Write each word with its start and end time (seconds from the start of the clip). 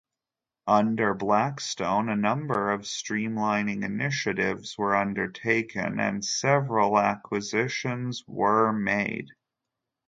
Under 0.65 1.13
Blackstone, 1.13 2.09
a 2.09 2.15
number 2.15 2.71
of 2.71 2.81
streamlining 2.87 3.83
initiatives 3.85 4.75
were 4.75 4.95
undertaken, 4.95 5.99
and 5.99 6.25
several 6.25 6.97
acquisitions 6.97 8.23
were 8.25 8.73
made. 8.73 9.27